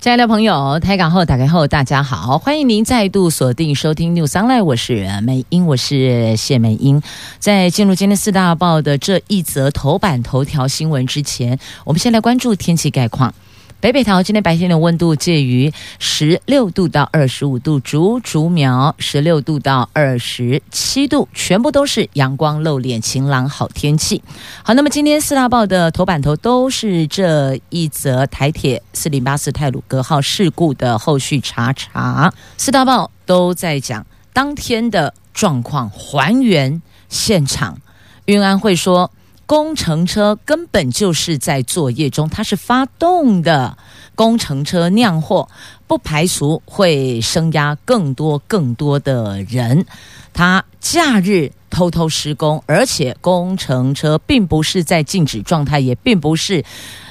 [0.00, 7.02] 亲爱的朋友，台港后打开后，大家好，欢迎您再度锁定收听 News Online，我是美英，我是谢美英。
[7.38, 13.34] 在进入今天四大报的这一则头版头条新闻之前，我们先来关注天气概况。
[13.80, 24.22] 北北桃今天白天的温度介于十六度到二十五度，竹竹苗十六度到二十七度，全部都是阳光露脸、晴朗好天气。
[24.62, 37.78] 好，那么今天四大报的头版头都是这一则台铁四零八四泰鲁格号事故的后续查查，四大报都在讲当天的状况，还原现场。
[38.26, 39.10] 运安会说。
[39.50, 43.76] 工程车根本就是在作业中，它是发动的。
[44.14, 45.48] 工程车酿祸，
[45.88, 49.84] 不排除会生压更多更多的人。
[50.32, 56.64] 他假日偷偷施工，而且工程车并不是在静止状态，也并不是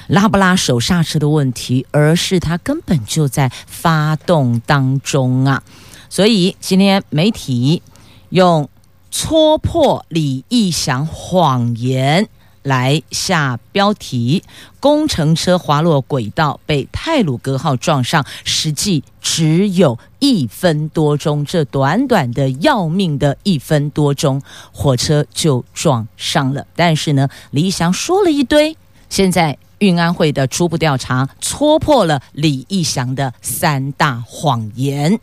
[0.06, 5.62] 拉不拉手刹车的问题，而是它根本就在发动当中啊！
[6.08, 7.82] 所以今天媒体
[8.30, 8.66] 用。
[9.10, 12.28] 戳破李义祥谎言
[12.62, 14.42] 来下标题：
[14.78, 21.44] 工程车滑落轨道被泰鲁格号撞上，实际只有一分多钟。
[21.44, 24.40] 这短短的要命的一分多钟，
[24.72, 26.66] 火车就撞上了。
[26.76, 28.76] 但是呢，李义祥说了一堆。
[29.08, 35.18] 现在运安会的初步调查戳破了李义祥的三大谎言，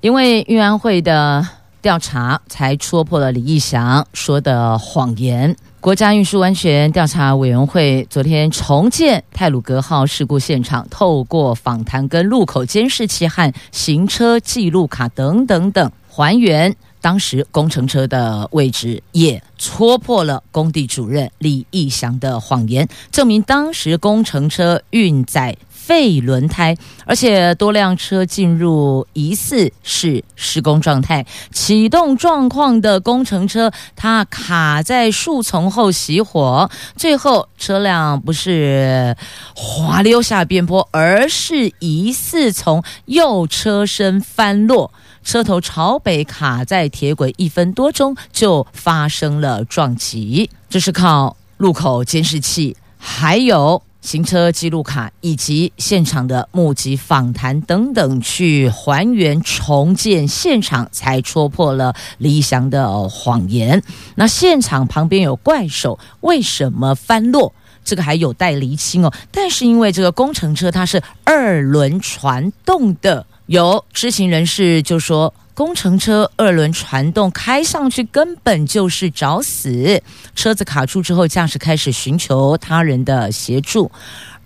[0.00, 1.46] 因为运安会的。
[1.80, 5.56] 调查才戳破了李义祥说的谎言。
[5.80, 25.56] 国家运输安全调查委员会昨天重建泰鲁阁号事故现场，透过访谈、跟路口监视器和行车记录卡等等等，还原当时工程车的位置，也戳破了工地主任李义祥的谎言，证明当时工程车运载。
[25.88, 26.76] 废轮胎，
[27.06, 39.16] 而且多辆车进入疑似是施工状态，启动状况的工程车，它卡在树丛后熄火，最后车辆不是
[39.56, 44.92] 滑溜下边坡，而是疑似从右车身翻落，
[45.24, 50.50] 车头朝北卡在铁轨，一分多钟就发生了撞击。
[50.68, 53.82] 这是靠路口监视器，还有。
[54.00, 63.82] 行车记录卡以及现场的目击访谈等等，去还原重建现场，才戳破了李翔的谎言。
[64.14, 67.52] 那现场旁边有怪手，为什么翻落？
[67.84, 69.12] 这个还有待厘清哦。
[69.30, 75.34] 但是因为这个工程车它是二轮传动的，有知情人士就说。
[75.58, 80.00] 工程车二轮传动开上去根本就是找死，
[80.36, 83.90] 车子卡住之后，驾驶开始寻求他人的协助，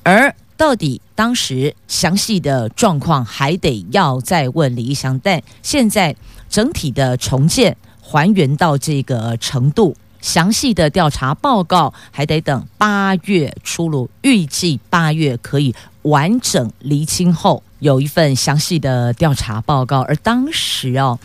[0.02, 6.16] 而到底当时详细的状况还得要再问李义祥，但现在
[6.48, 17.62] 整体的重建还原到这个程度，详细的调查报告还得等八月出炉，预计八月可以完整厘清后。
[17.80, 21.18] 有一份详细的调查报告，而当时哦，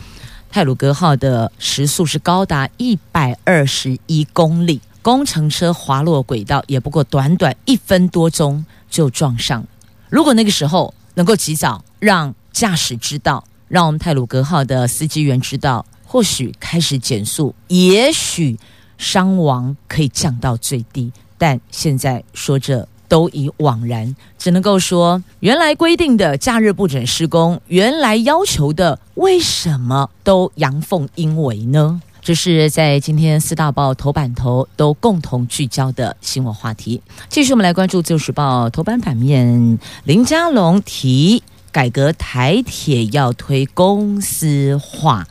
[0.50, 9.64] 泰鲁阁号的时速是高达一百二十一公里，工程车滑落轨道也不过短短一分多钟就撞上。
[10.10, 18.58] 如果那个时候能够及早让驾驶知道，让我们太鲁阁号的司机员知道，或许开始减速，也许
[18.98, 21.10] 伤亡可以降到最低。
[21.38, 22.86] 但现在说着。
[23.08, 32.02] 都已惘然，只能够说，原来规定的假日不准施工，原来要求的，为什么都阳奉阴违呢？
[32.20, 37.00] 这是在今天四大报头版头都共同聚焦的新闻话题。
[37.30, 45.26] 继续，我们来关注《自由时报》头版版面，林佳龙提改革台铁要推公司化。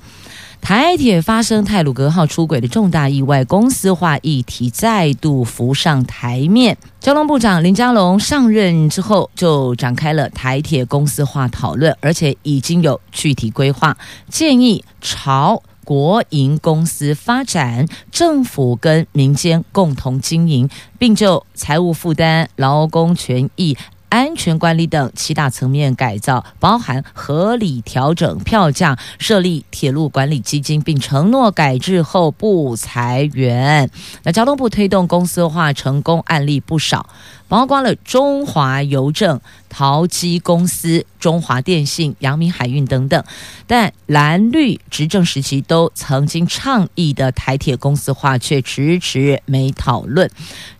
[0.62, 6.77] 台铁发生泰鲁格号出轨的重大意外，公司化议题再度浮上台面。
[7.00, 13.98] 交通部长林佳龙上任之后，就展开了台铁公司化讨论，而且已经有具体规划，
[14.30, 20.69] 建议朝国营公司发展，政府跟民间共同经营，
[21.00, 23.77] 并就财务负担、劳工权益。
[24.09, 33.89] 安全管理等七大层面改造，包含合理调整票价、设立铁路管理基金，并承诺改制后不裁员。
[34.24, 37.09] 那交通部推动公司化成功案例不少。
[37.47, 39.39] 包括了中华邮政、
[39.69, 43.23] 桃机公司、中华电信、阳明海运等等，
[43.65, 50.29] 但蓝绿执政时期都曾经倡议的台铁公司化却迟迟没讨论。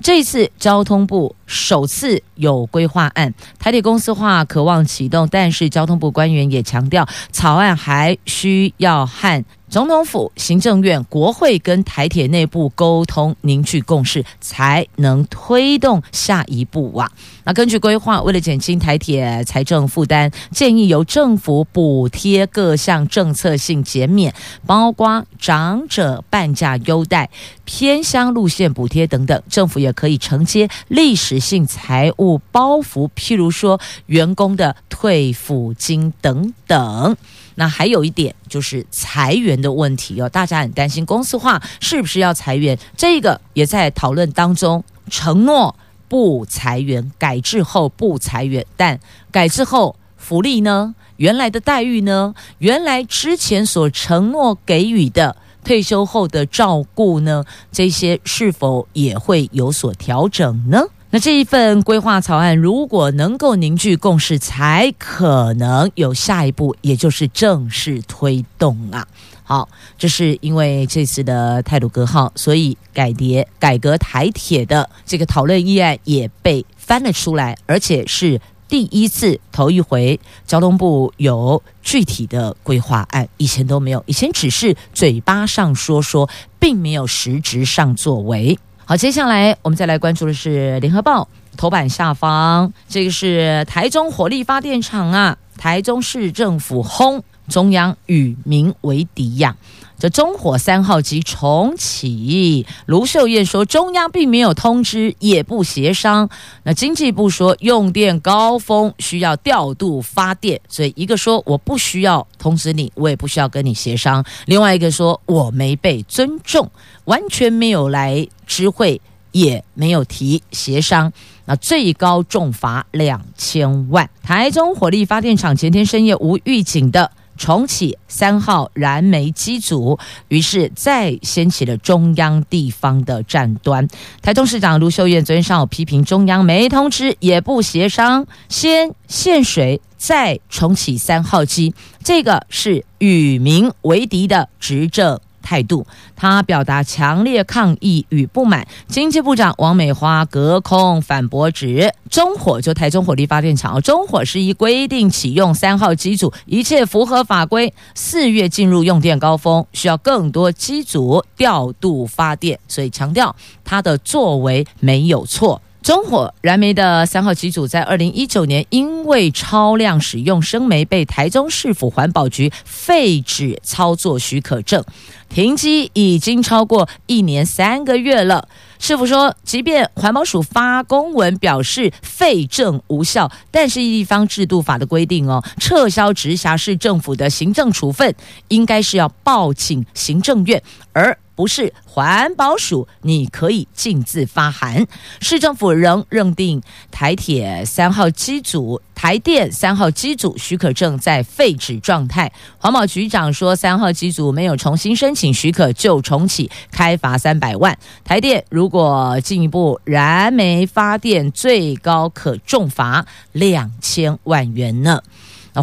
[0.01, 9.43] 这次交通部首次有规划案，台铁公司化渴望启动，但是交通部官员也强调，草案还需要和。
[9.69, 17.11] 总统府、行政院、国会跟台铁内部沟通，凝聚共识，才能推动下一步啊。
[17.43, 24.33] 那根据规划，为了减轻台铁财政负担，建议由政府补贴各项政策性减免，
[24.65, 27.29] 包括长者半价优待、
[27.65, 29.43] 偏乡路线补贴等等。
[29.49, 37.17] 政府也可以承接历史性财务包袱，譬如说员工的退抚金等等。
[37.59, 42.77] 那还有一点就是裁员的问题哦，大家很担心公司化是不是要裁员？
[42.95, 45.75] 这个也在讨论当中，承诺
[46.07, 49.00] 不裁员，改制后不裁员，但
[49.31, 50.94] 改制后福利呢？
[51.15, 52.36] 原来的待遇呢？
[52.59, 57.44] 原来之前所承诺给予的退休后的照顾呢？
[57.71, 60.83] 这些是否也会有所调整呢？
[61.09, 69.07] 那这一份规划草案，如果能够凝聚共识，才可能有下一步，也就是正式推动啊。
[69.44, 88.59] 好，这是因为这次的泰鲁格号，所以改叠改革台铁的这个讨论议案也被翻了出来，而且是第一次头一回，交通部有具体的规划案，以前都没有，以前只是嘴巴上说说，并没有实质上作为。
[88.89, 99.57] 好，接下来我们再来关注的是《联合报》头版下方，这个是台中火力发电厂啊，台中市政府轰中央与民为敌呀。
[99.99, 106.29] 这中火三号机重启，卢秀燕说中央并没有通知，也不协商。
[106.61, 116.69] 那经济部说用电高峰需要调度发电，所以一个说我不需要通知你，我也不需要跟你协商；另外一个说我没被尊重，
[117.05, 119.01] 完全没有来知会，
[119.31, 121.11] 也没有提协商。
[121.45, 124.07] 那最高重罚两千万。
[124.21, 127.09] 台中火力发电厂前天深夜无预警的。
[127.37, 129.97] 重启三号燃煤机组，
[130.27, 133.87] 于是再掀起了中央地方的战端。
[134.21, 141.73] 台中市长卢秀燕昨天上午批评中央没通知，也不协商，先限水，再重启三号机，
[142.03, 148.67] 这个是与民为敌的执政态度，他表达强烈抗议与不满。
[148.89, 157.73] 经济部长王美花隔空反驳指，中火就台中火力发电厂，中火是依规定启用三号机组，一切符合法规。
[157.95, 163.33] 四月进入用电高峰，需要更多机组调度发电，所以强调
[163.63, 165.61] 他的作为没有错。
[165.87, 174.83] 中火燃煤的三号机组在二零一九年因为超量使用生煤，被台中市府环保局废止操作许可证，
[175.29, 178.49] 停机已经超过一年三个月了。
[178.79, 188.13] 市府说，即便环保署发公文表示废证无效，但是地方制度法的规定哦，撤销直辖市政府的行政处分，
[188.49, 190.61] 应该是要报请行政院，
[190.91, 191.17] 而。
[191.37, 194.87] 不是环保署，你可以径自发函。
[195.21, 202.31] 市政府仍认定台铁三号机组、台电三号机组许可证在废止状态。
[202.57, 207.77] 环保局长说，三号机组没有重新申请许可就重启，开罚三百万。
[208.03, 215.03] 台电如果进一步燃煤发电，最高可重罚两千万元呢。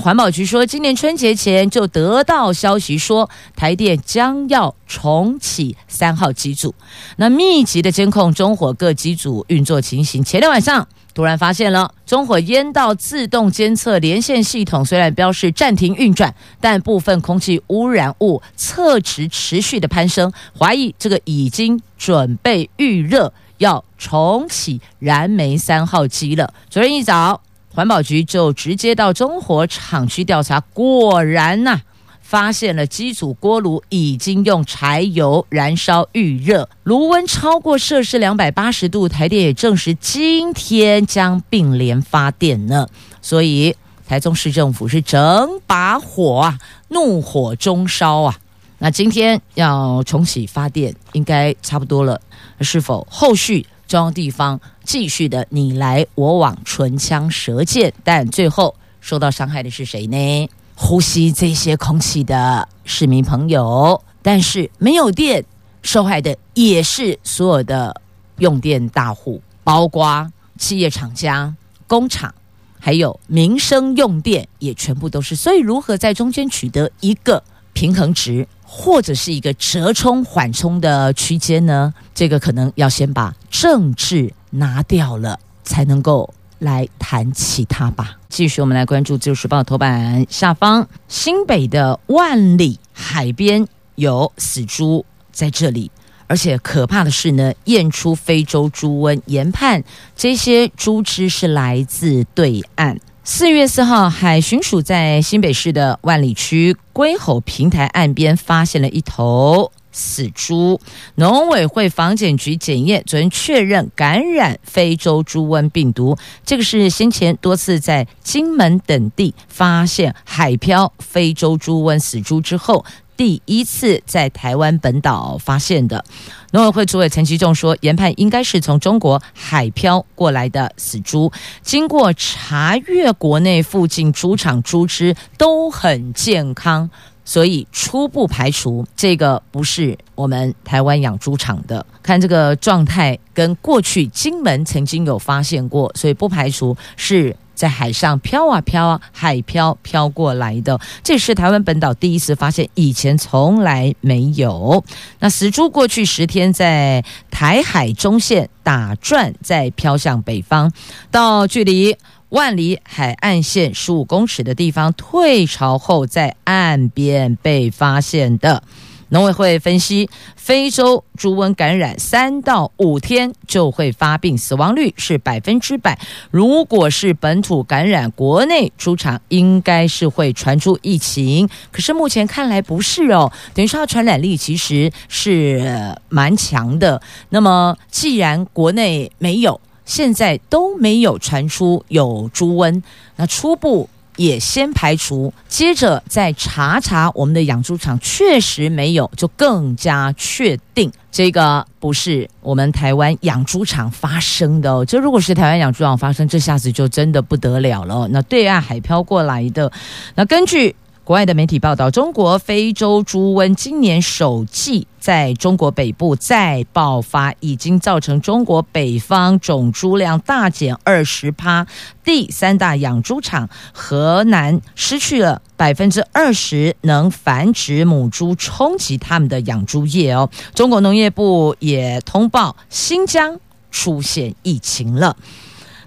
[0.00, 6.74] 环保局说，今年春节前就得到消息说，台电将要重启三号机组。
[7.16, 10.24] 那密集的监控中火各机组运作情形。
[10.24, 26.52] 前天晚上突然发现了中火烟道自动监测连线系统虽然标示暂停运转，但部分空气污染物测值持续的攀升，怀疑这个已经准备预热要重启燃煤三号机了。
[26.68, 27.43] 昨天一早。
[27.74, 31.80] 环保局就直接到中火厂区调查，果然呐、
[32.22, 39.08] 发现了机组锅炉已经用柴油燃烧预热，炉温超过摄氏两百八十度。
[39.08, 42.86] 台电也证实今天将并联发电呢，
[43.20, 43.74] 所以
[44.06, 46.58] 台中市政府是整把火啊，
[46.90, 48.36] 怒火中烧啊。
[48.78, 52.20] 那今天要重启发电，应该差不多了，
[52.60, 60.48] 是否后续中央地方继续的你来我往，唇枪舌剑，但最后受到伤害的是谁呢？
[60.76, 64.02] 呼吸这些空气的市民朋友。
[64.22, 65.44] 但是没有电，
[65.82, 68.00] 受害的也是所有的
[68.38, 71.54] 用电大户，包括企业厂家、
[71.86, 72.34] 工厂，
[72.80, 75.36] 还有民生用电也全部都是。
[75.36, 77.42] 所以，如何在中间取得一个
[77.74, 81.92] 平衡值，或者是一个折冲缓冲的区间呢？
[82.14, 88.16] 这个可能要先把政治拿掉了，才能够来谈其他吧。
[88.28, 93.66] 继续，我们来关注《自由时报》头版下方，新北的万里海边。
[93.96, 95.88] 有死猪在这里，
[96.26, 99.84] 而且可怕的是呢，验出非洲猪瘟，研判
[100.16, 102.98] 这些猪只是来自对岸。
[103.22, 110.78] 四月四号，海巡署在新北市的万里区龟吼平台岸边发现了一头死猪，
[111.14, 116.18] 农委会防检局检验，昨天确认感染非洲猪瘟病毒。
[116.44, 122.84] 这个是先前多次在金门等地发现海漂非洲猪瘟死猪之后。
[123.16, 126.04] 第一次在台湾本岛发现的，
[126.50, 131.30] 农委会主委陈其仲说，研判应该是从中国海漂过来的死猪。
[131.62, 136.90] 经过查阅，国内附近猪场猪只都很健康，
[137.24, 141.84] 所以初步排除这个不是我们台湾养猪场的。
[142.02, 147.36] 看这个状态，跟过去金门曾经有发现过，所以不排除是。
[147.54, 154.84] 在海上漂啊漂啊，海漂漂过来的，这是台湾本岛第一次发现，以前从来没有。
[155.20, 160.68] 那死猪过去十天在台海中线打转，再飘向北方，
[161.12, 161.96] 到距离
[162.34, 168.64] 万里海岸线十五公尺的地方退潮后，在岸边被发现的。
[169.10, 175.96] 农委会分析，非洲猪瘟感染三到五天就会发病，死亡率是百分之百。
[176.32, 181.48] 如果是本土感染，国内猪场应该是会传出疫情。
[181.70, 187.00] 可是目前看来不是哦，等于说它传染力其实是蛮强的。
[187.28, 192.82] 那么既然国内没有，现在都没有传出有猪瘟，
[193.16, 193.88] 那初步。
[194.16, 204.84] 也先排除，接着再查查我们的养猪场确实没有，就更加确定这个不是我们台湾养猪场发生的哦。
[204.84, 208.06] 就如果是台湾养猪场发生，这下子就真的不得了了。
[208.06, 209.72] 那对岸海漂过来的，
[210.14, 210.76] 那根据。
[211.04, 221.66] 国外的媒体报道，中国非洲猪瘟今年首季在中国北部再爆发，已经造成中国北方种猪量大减二十趴。
[222.02, 230.30] 第三大养猪场河南失去了百分之二十能繁殖母猪，冲击他们的养猪业哦。
[230.54, 233.38] 中国农业部也通报新疆
[233.70, 235.14] 出现疫情了。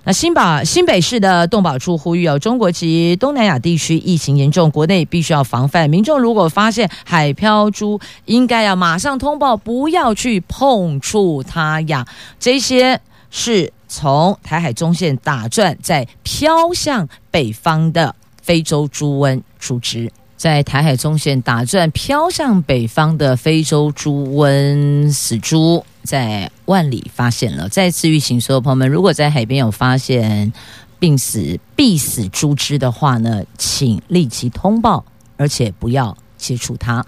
[0.07, 5.89] 那新北新北市的动保处呼吁哦，中国及东南亚地区疫情严重，国内必须要防范。
[5.89, 12.07] 民众如果发现海漂猪，应该要马上通报，不要去碰触它呀。
[12.39, 20.09] 这些是从台海中线打转，在飘向北方的非洲猪瘟猪只。
[20.37, 27.69] 在台海中线打转飘向北方的非洲猪瘟死猪，在万里发现了。
[27.69, 30.53] 再次预警所有朋友们，如果在海边有发现
[30.97, 35.03] 病死、必死猪只的话呢，请立即通报，
[35.35, 37.05] 而且不要接触它。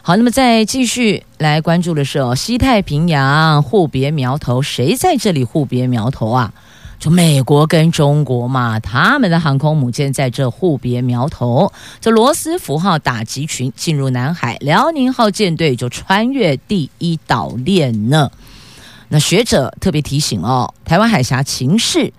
[0.00, 6.52] 好，那么再继续来关注的是哦，西太平洋互别苗头，谁在这里互别苗头啊？
[7.02, 11.72] 就美国跟中国嘛，他们的航空母舰在这互别苗头。
[12.00, 18.30] 这罗斯福号打击群进入南海，辽宁号舰队就穿越第一岛链呢。
[19.08, 22.12] 那学者特别提醒哦，台湾海峡情势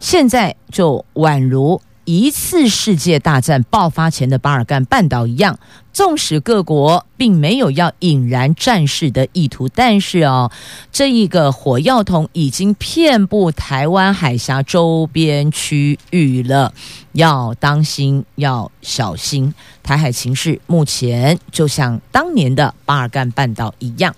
[0.00, 1.80] 现在就宛如。
[2.04, 5.58] 一次世界大战爆发前的巴尔干半岛一样，
[5.92, 10.50] 纵使各国并没有要引燃战事的意图，但是哦，
[10.92, 16.72] 这一个火药桶已经遍布台湾海峡周边区域了，
[17.12, 19.54] 要当心，要小心。
[19.82, 24.14] 台海情势目前就像当年的巴尔干半岛一样。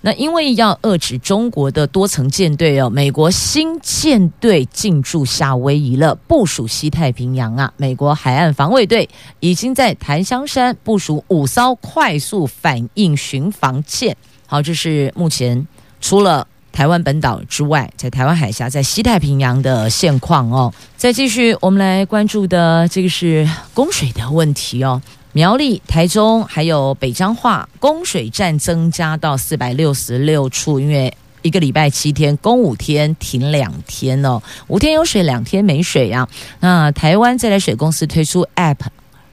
[0.00, 7.72] 那因为要遏制中国的多层舰队哦，美国新舰队进驻夏威夷了，部署西太平洋啊。
[7.76, 9.08] 美国海岸防卫队
[9.40, 14.16] 已经在檀香山部署五艘快速反应巡防舰。
[14.46, 15.66] 好，这是目前
[16.00, 20.72] 除了台湾本岛之外，在台湾海峡、在西太平洋的现况哦。
[20.96, 25.02] 再继续，我们来关注的这个是供水的问题哦。
[25.38, 36.28] 苗栗、台中还有北彰化供水站增加到四百六十六处，因为一个礼拜七天，供五天，停两天哦，五天有水，两天没水呀。
[36.58, 38.78] 那台湾自来水公司推出 App。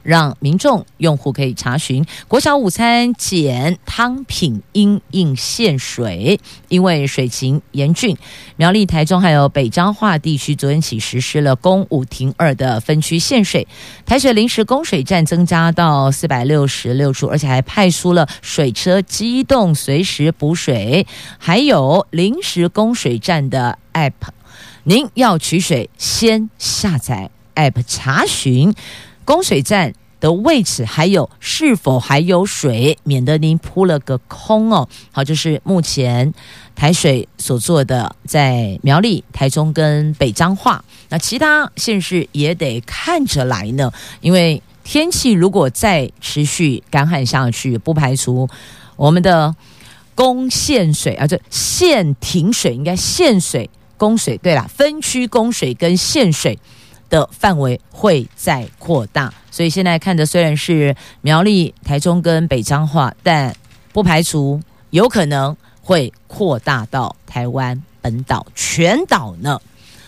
[0.06, 8.16] 让民众用户可以查询国小午餐减汤品因应限水，因为水情严峻，
[8.56, 13.68] 苗栗、台中还有北彰化地区昨天起实施了公五停二的分区限水，
[14.06, 21.08] 台水临时供水站增加到四百六十六处，而且还派出了水车机动随时补水，
[21.40, 24.12] 还有临时供水站的 App，
[24.84, 28.72] 您要取水先下载 App 查询。
[29.26, 34.88] 供水站的位置，还有是否还有水，免得您扑了个空哦。
[35.12, 36.34] 好，就是目前
[36.76, 43.92] 台水所做的，在苗栗、台中跟北彰化，那其他县市也得看着来呢。
[44.22, 48.48] 因为天气如果再持续干旱下去，不排除
[48.96, 49.54] 我们的
[50.14, 54.38] 供限水啊，这限停水应该限水供水。
[54.38, 56.58] 对啦，分区供水跟限水。
[57.16, 63.56] 的范围会再扩大，所以现在看的虽然是苗栗、台中跟北彰化，但
[63.94, 69.58] 不排除有可能会扩大到台湾本岛全岛呢。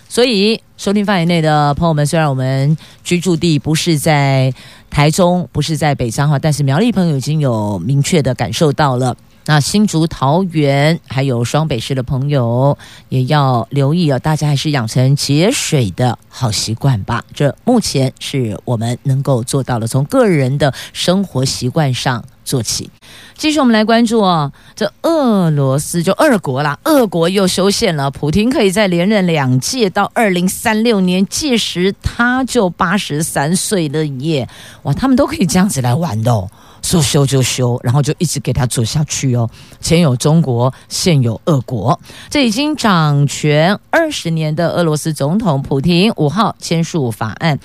[0.10, 4.54] 所以收听范围内的朋友们，虽然我们居住地不是在
[4.90, 9.16] 台中，不是在北彰化，但是苗栗朋友已经有明确的感受到了。
[9.48, 12.78] 那新竹、桃园还有双北市的朋友
[13.08, 17.24] 也要留意哦，大家还是养成节水的好习惯吧。
[17.34, 22.90] 这目前是我们能够做到的，从个人的生活习惯上做起。
[23.38, 34.50] 继续，我们来关注哦，这俄罗斯就俄国啦，俄国又修宪了，普丁可以再连任两届到二零三六年，届时他就八十三岁了耶！
[34.84, 36.50] 哇，他们都可以这样子来玩的哦。
[36.82, 39.50] 说修就修，然后就一直给他做下去哦。
[39.80, 47.60] 前有中国，现有俄国，这已经掌权二十年的俄罗斯总统普廷五号签署法案。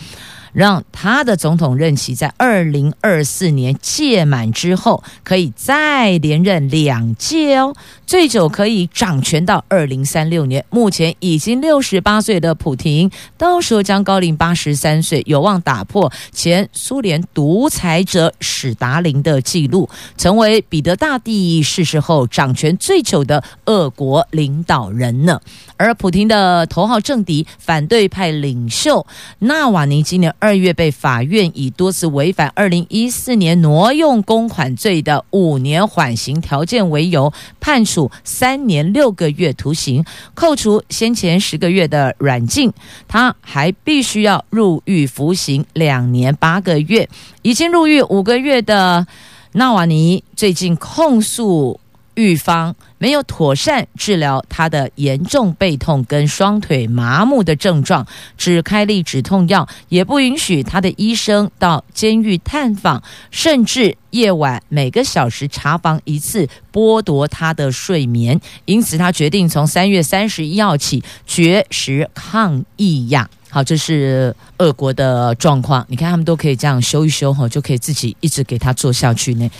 [0.53, 7.75] 让他的总统任期在二零二四年届满之后，可以再连任两届哦，
[8.07, 10.65] 最久可以掌权到二零三六年。
[10.71, 25.41] 目前已经六十八岁的普廷，到时候将高龄八十三岁，有望打破前苏联独裁者史达林的记录，成为彼得大帝逝世后掌权最久的俄国领导人呢。
[25.77, 29.05] 而普廷的头号政敌、反对派领袖
[29.41, 42.73] 纳瓦尼今年二月被法院以多次违反二零一四年挪用公款罪的五年缓刑条件为由，判处三年六个月徒刑，扣除先前十个月的软禁，
[43.07, 47.09] 他还必须要入狱服刑两年八个月。
[47.43, 49.07] 已经入狱五个月的
[49.53, 51.79] 纳瓦尼最近控诉。
[52.15, 58.07] 狱方没有妥善治疗他的严重背痛跟双腿麻木的症状，
[58.39, 68.41] 只开立止痛药，也不允许他的医生到监狱探访，甚至夜晚每个小时查房一次，剥夺他的睡眠。
[68.67, 73.29] 因此，他决定从三月三十一号起绝食抗议呀。
[73.51, 75.85] 好，这是俄国的状况。
[75.89, 79.51] 你看，他们都可以这样修一修哈，就可以自己一直给他做下去呢。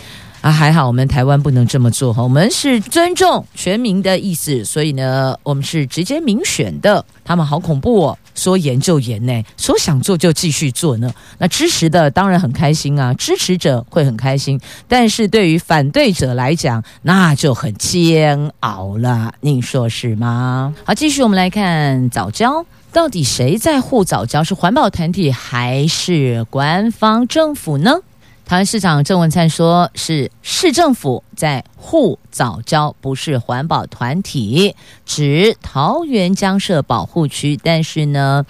[0.43, 7.05] 啊，还好我们台湾不能这么做哈，我们是尊重全民的意思，所以呢，我们是直接民选的。
[7.23, 11.09] 他们好恐怖哦，说严就严呢，说想做就继续做呢。
[11.37, 19.33] 那支持的当然很开心啊，支持者会很开心，但是对于反对者来讲，那就很煎熬了。
[19.39, 20.75] 您说是吗？
[20.83, 24.43] 好，继续我们来看早教，到底谁在护早教？
[24.43, 27.99] 是环保团体还是官方政府呢？
[28.45, 34.75] 台湾市长郑文灿说：“是市政府在护藻礁，不是环保团体。
[35.05, 38.45] 指桃园将设保护区，但是呢，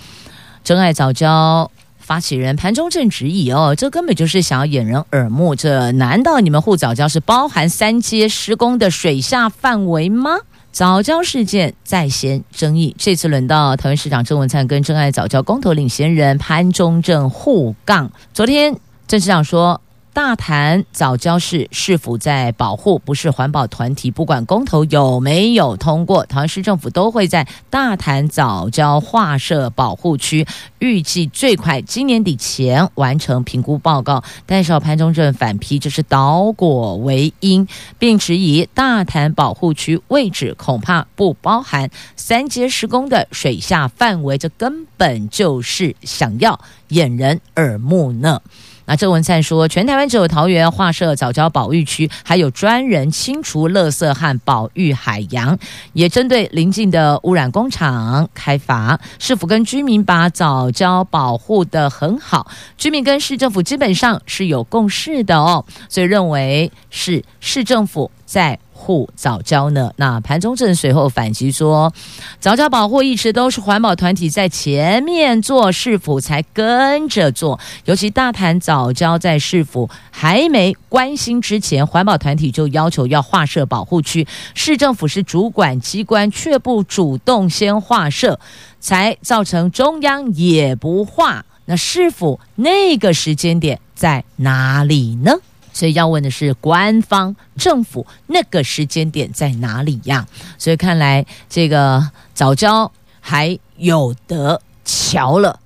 [0.64, 5.56] 真爱藻礁发起人潘忠正质疑哦，这根本就是想要掩人耳目。
[5.56, 10.40] 这难道你们护藻礁是包含三阶施工的水下范围吗？
[10.72, 18.12] 藻礁事件再掀争议，这次轮到台湾市长郑文灿跟真爱藻礁公投领衔人潘忠正互杠。
[18.34, 18.76] 昨天。”
[19.06, 19.80] 郑市长说
[20.14, 24.12] ：“大潭藻礁是市府在保护，不是环保团体。
[24.12, 30.46] 不管公投有没有通过，桃园市政府都会在大潭藻礁划设保护区，
[30.78, 34.24] 预计最快今年底前完成评估报告。
[34.46, 48.40] 但是潘中正反批这是倒果为因，并质疑大潭保护区位置恐怕不包含三接施工的水下范围，这根本就是想要掩人耳目呢。”
[48.86, 55.58] 那周文灿说，全台湾只有桃园划设早教保育区，还有专人清除垃圾和保育海洋，
[55.94, 59.00] 也针对邻近的污染工厂开罚。
[59.20, 68.60] 市府跟居民把早教保护的很好，居民跟市政府基本上是有共识的哦，所以认为是市政府在。
[68.84, 69.90] 护藻礁呢？
[69.96, 71.94] 那潘忠政随后反击说，
[72.42, 77.58] 藻礁保护一直都是环保团体在前面做，市府才跟着做。
[77.86, 88.38] 尤其大潭藻礁在市府还没关心之前，环保团体就要求要划设保护区，市政府是主管机关，却不主动先划设，
[88.82, 91.46] 才造成中央也不划。
[91.66, 95.32] 那市府那个时间点在哪里呢？
[95.74, 100.26] 所以要问的是，官方政府那个时间点在哪里呀？
[100.58, 105.60] 所以看来这个早教还有得瞧了，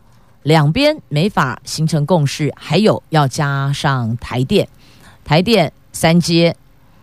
[0.44, 4.68] 两边没法形成共识，还有要加上台电、
[5.26, 6.56] 台电三阶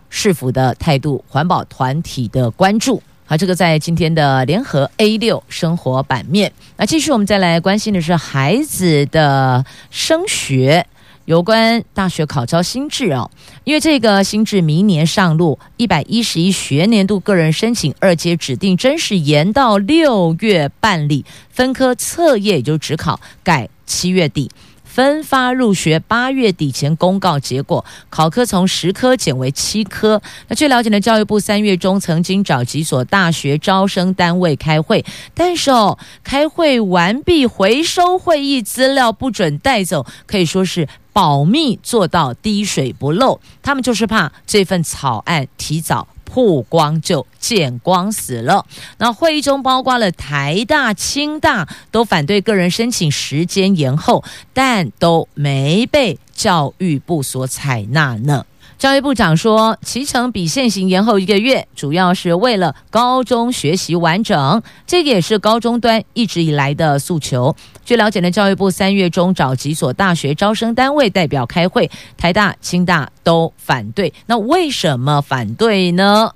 [0.09, 3.01] 市府的态度、环保团体的关注。
[3.27, 6.51] 好，这个在今天的联合 A 六生活版面。
[6.77, 10.85] 那继续我们再来关心的是孩子的升学。
[11.25, 13.29] 有关大学考招新制哦，
[13.63, 24.51] 因为这个新制明年上路，一百一十一学年度个人申请二阶指定甄试延到六月办理，分科测验也就只考改七月底。
[24.83, 27.83] 分发入学，八月底前公告结果。
[28.09, 30.21] 考科从十科减为七科。
[30.47, 43.39] 那据了解呢，教育部三月中曾经找几所大学招生单位开会，但是哦，开会完毕回收会议资料不准带走，可以说是保密做到滴水不漏。
[43.63, 46.05] 他们就是怕这份草案提早。
[46.27, 48.65] 曝光就见光死了。
[48.97, 58.45] 那会议中包括了台大、清大都反对个人申请时间延后，但都没被教育部所采纳呢。
[58.77, 67.55] 教育部长说，期程比现行延后一个月，主要是为了高中学习完整，这个也是高中端一直以来的诉求。
[67.85, 74.13] 据了解呢，教育部三月中找几所大学招生单位代表开会，台大、清大都反对。
[74.25, 76.33] 那为什么反对呢？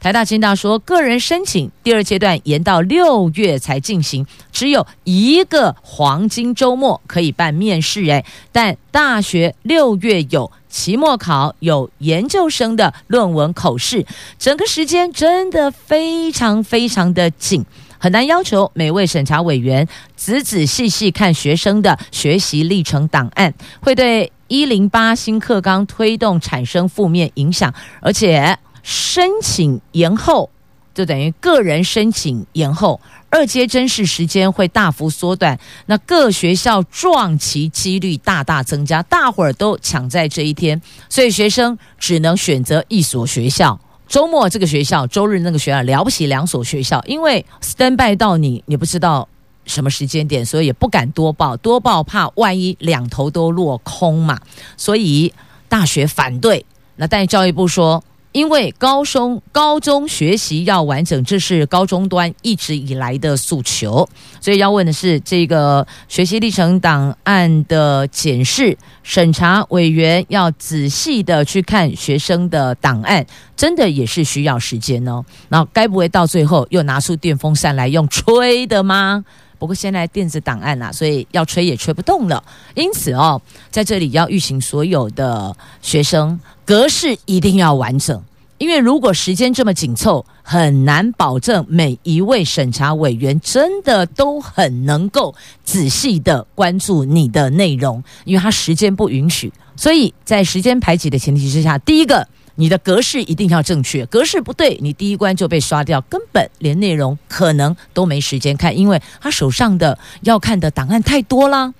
[0.00, 8.10] 台大、清大说，个人申请第二阶段延到六月才进行，只有一个黄金周末可以办面试。
[8.10, 14.06] 哎，但大学六月有期末考，有研究生的论文口试，
[14.38, 17.62] 整个时间真的非常非常的紧，
[17.98, 19.86] 很难要求每位审查委员
[20.16, 28.58] 仔仔细细看学生的学习历程档案，会对一零八新课纲推动产生负面影响，而且。
[28.82, 30.50] 申请延后，
[30.94, 43.78] 就等于个人申请延后，二阶甄试时间会大幅缩短，那各学校撞期几率大大增加，大伙儿都抢在这一天，所以学生只能选择一所学校。
[44.08, 49.28] 周末这个学校，周日那个学校，了不起两所学校，因为 stand by 到你，你不知道
[49.64, 54.40] 什么时间点，所以也不敢多报，多报怕万一两头都落空嘛，
[54.76, 55.32] 所以
[55.68, 56.66] 大学反对。
[56.96, 58.02] 那但教育部说。
[58.32, 64.08] 因为高中高中学习要完整，这是高中端一直以来的诉求，
[64.40, 75.24] 所以要问的是，这个学习历程档案的检视审查委员要仔细的去看学生的档案，真的也是需要时间哦。
[75.48, 79.24] 那该不会到最后又拿出电风扇来用吹的吗？
[79.60, 82.42] 不过现在电子档案啊，所以要吹也吹不动了。
[82.74, 86.40] 因此哦，在这里要预请所有的学生。
[86.64, 88.22] 格式一定要完整，
[88.58, 99.52] 因为如果时间这么紧凑，很难保证每一位审查委员真的都很能够仔细的关注你的内容，因为他时间不允许。
[99.76, 102.26] 所以在时间排挤的前提之下，第一个，
[102.60, 111.72] 你的格式一定要正确，格式不对，你第一关就被刷掉，根本连内容可能都没时间看，因为他手上的要看的档案太多了。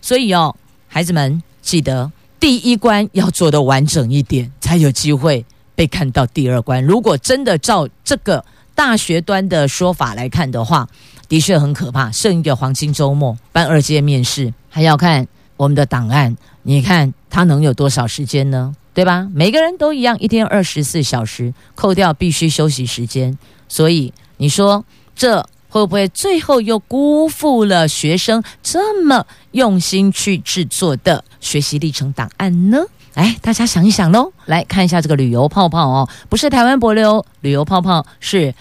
[0.00, 0.56] 所以哦，
[0.88, 2.10] 孩子们记得。
[2.40, 6.84] 第一关要做得完整一点，才有机会被看到第二关。
[6.84, 8.44] 如果真的照这个
[8.74, 10.86] 大学端的说法来看的话，
[11.28, 12.10] 的确很可怕。
[12.10, 18.74] 剩一个黄金周末办二阶面试，还要看我们的档案，你看他能有多少时间呢？
[18.94, 19.28] 对吧？
[19.34, 23.36] 每个人都一样，一天二十四小时，扣掉必须休息时间，
[23.68, 25.46] 所以你说这。
[25.74, 32.84] 会不会最后又辜负了学生这么用心去制作的学习历程档案呢？
[33.14, 34.32] 哎，大家想一想喽。
[34.46, 38.54] 来看一下这个旅游泡泡哦，不是台湾帛琉旅游泡泡，是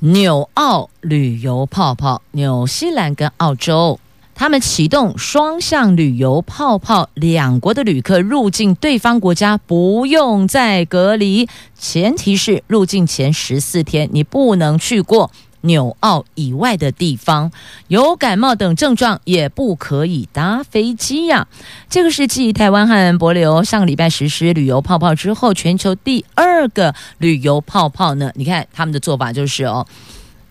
[0.00, 3.98] 纽澳旅游泡泡，纽西兰跟澳洲。
[4.38, 15.32] 他们启动双向旅游泡泡，两国的旅客入境对方国家不用再隔离，前提是入境前十四天你不能去过。
[15.62, 17.50] 纽澳以外的地方
[17.88, 21.48] 有感冒等症状也不可以搭飞机呀、
[21.90, 28.30] 这个是继台湾和博流上个礼拜实施旅游泡泡之后，全球第二个旅游泡泡呢。
[28.36, 29.84] 你看他们的做法就是哦。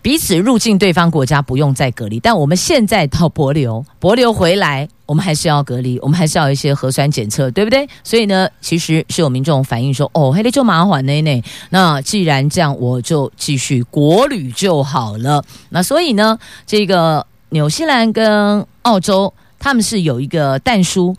[0.00, 7.86] 彼此入境对方国家不用再隔离，但我们现在到博流，博流回来，我们还是要隔离，我们还是要一些核酸检测，对不对？
[8.04, 11.42] 所以呢，其实是有民众反映说，哦，还得就麻烦呢呢。
[11.70, 15.44] 那既然这样，我就继续国旅就好了。
[15.70, 21.16] 那所以呢，这个纽西兰跟澳洲他们是有一个但书，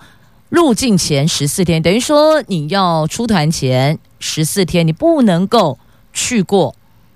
[0.47, 5.77] 入境前十四天，等于说你要出团前十四天，你不能够
[6.13, 6.73] 去过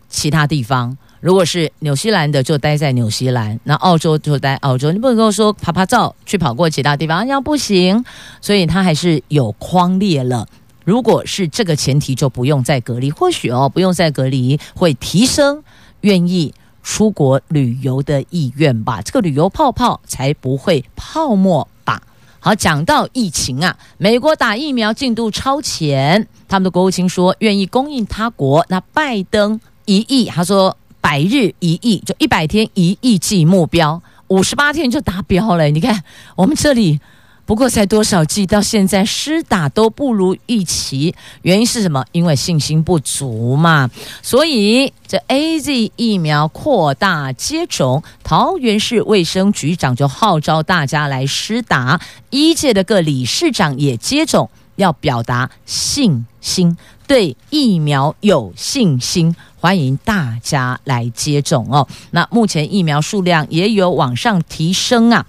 [0.10, 0.97] 其他地方。
[1.23, 4.91] 如果是纽西兰的，就待在纽西兰；那澳洲就待澳洲。
[4.91, 8.03] 你不能够说拍拍照去跑过其他地方，那不行。
[8.41, 10.45] 所以它还是有框列了。
[10.83, 13.09] 如果是这个前提，就不用再隔离。
[13.09, 15.63] 或许哦，不用再隔离，会提升
[16.01, 19.01] 愿意出国旅游的意愿吧。
[19.01, 22.01] 这个旅游泡泡才不会泡沫吧。
[22.41, 28.65] 好，讲到疫情啊，美国打疫苗进度超前，他们的国务卿说愿意供应他国。
[28.67, 30.75] 那拜登一亿，他说。
[31.04, 35.70] 百日一亿，就一百天一亿剂目标，五十八天就达标了。
[35.70, 36.02] 你看
[36.38, 36.98] 我们这里
[37.46, 42.06] 不过才多少剂，到现在施打都不如预期，原因是什么？
[42.13, 43.92] 因为信心不足嘛。
[44.22, 59.36] 所以这 AZ 疫苗扩大接种，桃园市卫生局长就号召大家来施打，一届的各理事长也接种，要表达信心，对疫苗有信心。
[59.63, 61.88] 欢迎大家来接种哦。
[62.12, 65.26] 那目前疫苗数量也有往上提升啊。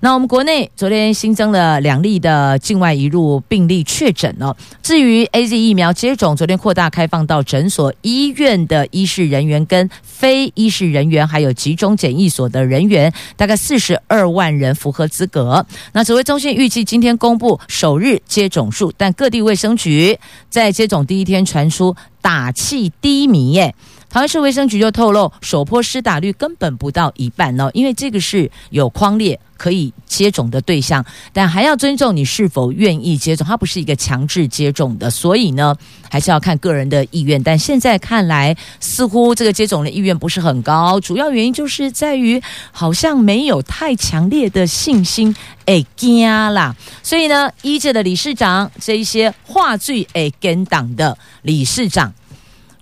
[0.00, 4.54] 那我们国内昨天新增了两例的境外移入病例确诊哦。
[4.82, 15.64] 至于 AZ 疫苗接种，昨天扩大开放到诊所、医院的医事人员跟非医事人员，还有集中检疫所的人员，大概四十二万人符合资格。
[15.94, 20.18] 那指挥中心预计今天公布首日接种数，但各地卫生局
[20.50, 21.96] 在接种第一天传出。
[22.28, 23.74] 打气低迷耶，
[24.10, 35.76] 台湾市卫生局就透露，首波施打率根本不到一半哦，因为这个是有框列可以接种的对象，但还要尊重你是否愿意接种，它不是一个强制接种的，所以呢，
[36.08, 37.42] 还是要看个人的意愿。
[37.42, 42.40] 但现在看来，似乎这个接种的意愿不是很高，主要原因就是在于
[42.72, 45.34] 好像没有太强烈的信心，
[45.66, 46.22] 哎，惊
[46.54, 46.74] 啦。
[47.02, 52.14] 所以呢，医界的理事长这一些话剧哎跟党的理事长。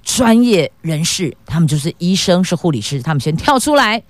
[0.04, 4.00] 专业人士，他们就是医生，是护理师，他们先跳出来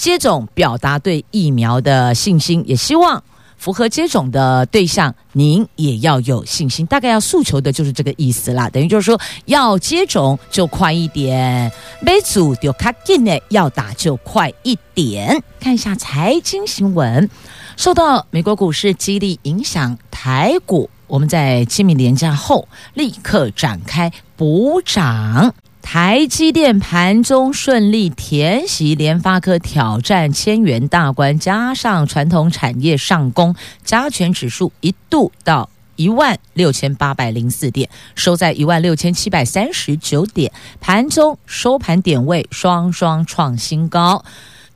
[0.00, 3.22] 接种，表达对疫苗的信心，也希望
[3.58, 6.86] 符合接种的对象，您也要有信心。
[6.86, 15.38] 大概要诉求的就是这个意思啦，等于就是说要接种就快一点，没组就卡紧呢，要打就快一点。
[15.60, 17.28] 看一下财经新闻，
[17.76, 20.88] 受到美国股市激励影响，台股。
[21.06, 44.24] 我们在清明连假后立刻展开补涨，台积电盘中顺利填息，联发科挑战千元大关，加上传统产业上攻，加权指数一度到一万六千八百零四点，收在一万六千七百三十九点，盘中收盘点位双双创新高。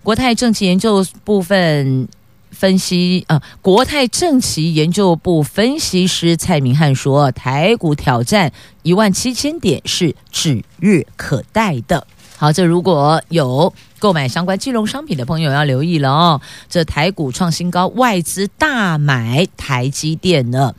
[0.02, 2.08] 国泰证期研究部分。
[2.54, 12.06] 分析啊，国泰证期研究部分析师蔡明汉说，台股挑战一万七千点是指日可待的。
[12.36, 16.40] 好，这如果有购买相关金融商品的朋友要留意了哦。
[16.68, 20.74] 这台股创新高，外资大买台积电呢。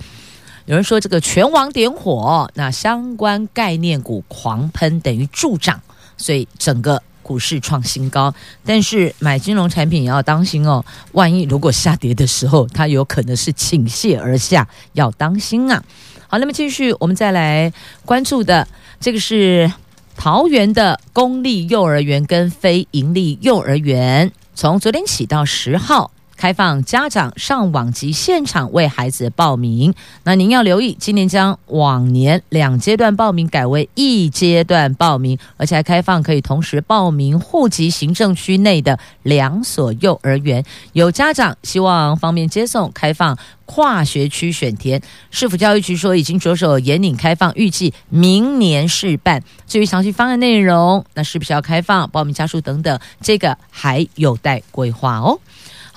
[0.65, 5.81] 有人说这个全网点火，那相关概念股狂喷，等于助涨，
[6.17, 7.01] 所以整个。
[7.25, 8.31] 股市创新高，
[8.63, 10.85] 但是买金融产品也要当心哦。
[11.13, 15.83] 万一如果下跌的时候，它有可能是倾泻而下，要当心啊。
[16.27, 17.73] 好，那么继续，我们再来
[18.05, 18.67] 关注的
[18.99, 19.71] 这个是
[20.15, 26.11] 桃园的公立幼儿园跟非盈利幼儿园，从昨天起到十号。
[26.37, 29.93] 开放家长上网及现场为孩子报名。
[30.23, 40.63] 那您要留意，今年将往年两阶段报名改为一阶段报名，而且还开放可以同时报名户籍行政区内的两所幼儿园。
[40.93, 45.01] 有家长希望方便接送，开放跨学区选填。
[45.31, 49.41] 市府教育局说已经着手严领开放，预计明年试办。
[49.65, 55.39] 至于详细方案内容，那是不是要开放报名家数等等，这个还有待规划哦。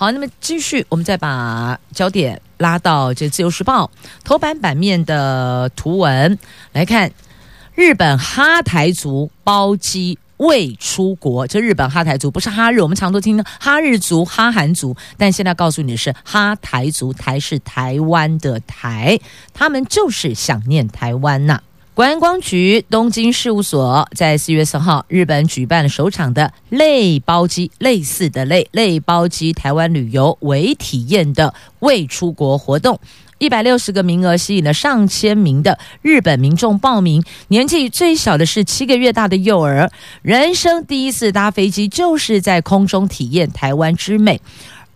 [0.00, 3.90] 好，那么继续，我们再把焦点拉到这《自由时报》
[4.22, 6.38] 头版版面的图文
[6.72, 7.10] 来看，
[7.74, 10.16] 日本哈台族包机。
[10.36, 19.18] 未出国，这日本哈台族不是哈日，我们常都听到哈日族、哈韩族，但现在告诉你是哈台族，台是台湾的台，
[19.52, 21.60] 他们就是想念台湾呐、
[21.98, 33.00] 观光局东京事务所在四月四号，日本举办了首场的类包机，类似的类类包机台湾旅游为体验的未出国活动。
[33.38, 39.90] 一百六十个名额吸引了上千名的日本民众报名，年纪最小的是七个月大的幼儿，
[40.22, 44.40] 人生第一次搭飞机就是在空中体验台湾之美。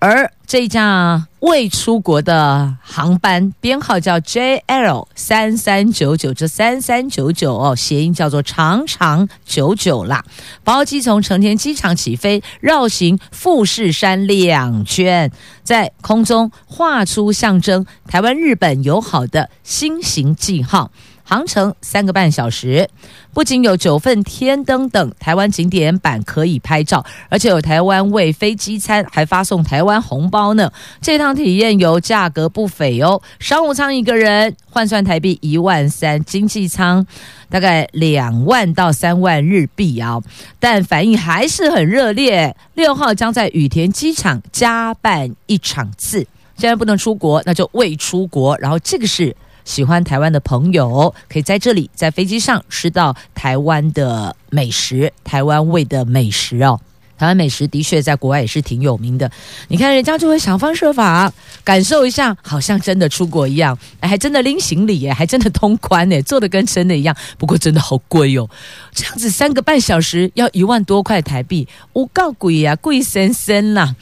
[0.02, 10.24] 而这架未出国的航班编号叫 JL 三三九九，这三三九九哦，谐音叫做长长久久啦。
[10.64, 15.30] 包机从成田机场起飞，绕行富士山两圈，
[15.62, 20.90] 在空中画出象征台湾日本友好的心形记号。
[21.32, 22.90] 航程三个半小时，
[23.32, 30.70] 不仅有九份天灯等台湾景点版可以拍照，而且有台湾味飞机餐，还发送台湾红包呢。
[31.00, 37.06] 这趟体验游价格不菲哦，商务舱一个人换算台币一万三，经济舱
[37.48, 40.20] 大概两万到三万日币啊。
[40.60, 42.54] 但反应还是很热烈。
[42.74, 46.26] 六号将在羽田机场加办一场次，
[46.58, 48.54] 既然不能出国，那就未出国。
[48.58, 49.34] 然后这个是。
[49.64, 56.80] 喜欢台湾的朋友可以在这里，在飞机上吃到台湾的美食，台湾味的美食哦。
[57.18, 59.30] 台湾美食的确在国外也是挺有名的。
[59.68, 67.14] 你看人家就会想方设法感受一下，好像真的出国一样，还真的拎行李耶，还真的通关耶，做的跟真的一样。
[67.38, 68.50] 不过真的好贵哦，
[68.92, 73.94] 这样子三个半小时要一万多块台币，我告鬼呀，贵森森啦。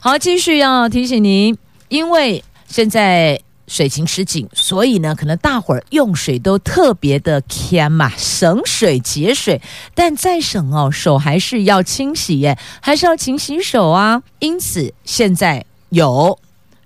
[0.00, 1.56] 好，继续要提醒您，
[1.88, 3.40] 因为现在。
[3.66, 9.60] 水情吃紧，所以呢，可能大伙儿用水都特别的慳嘛，省水节水。
[9.94, 14.22] 但再省哦，手还是要清洗耶，还是要勤洗手啊。
[14.38, 16.38] 因此，现在有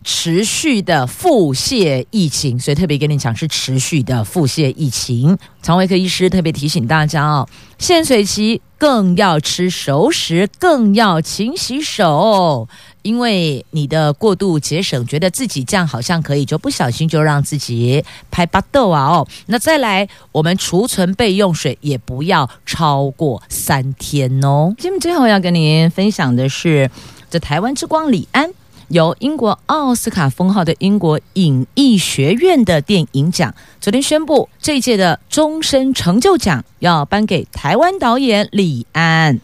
[0.03, 5.37] 持续的腹泻疫情，所以特别跟你讲是持续的腹泻疫情。
[5.63, 7.47] 肠胃科医师特别提醒大家哦，
[7.79, 12.67] 限水期更要吃熟食，更要勤洗手。
[13.03, 19.27] 因为你的过度节省，觉得自己这样好像可以，就不小心就让自己拍巴豆啊哦。
[19.47, 24.75] 那再来，我们储存备用水也不要超过三天哦。
[24.79, 26.91] 节目最后要跟您分享的是，
[27.31, 28.51] 这台湾之光李安，
[28.89, 39.41] 由英国奥斯卡封号的英国影艺学院的电影奖，昨天宣布这一届的终身成就奖要颁给台湾导演李安。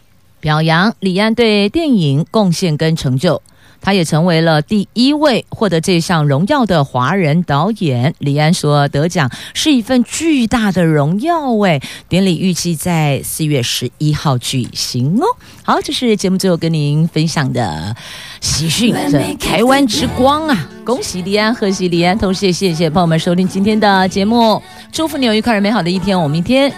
[0.47, 3.41] 表扬李安对电影贡献跟成就，
[3.81, 8.15] 他也成为了第一位获得这项荣耀的华人导演。
[8.19, 15.25] 李安说：“得奖是一份巨大的荣耀。”哎，典礼预计在四月十一号举行哦。
[15.63, 17.93] 好，这是节目最后跟您分享的
[18.39, 20.69] 喜讯， 这台湾之光啊！
[20.85, 26.17] 恭喜李安，贺喜李安，同时也谢谢朋友们收听今天的节目，祝福你有愉快而美好的一天。
[26.17, 26.71] 我们明天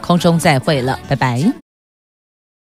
[0.00, 1.67] 空中再会了，拜拜。